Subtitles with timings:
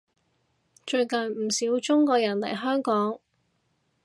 [0.83, 3.19] 最近唔少中國人嚟香港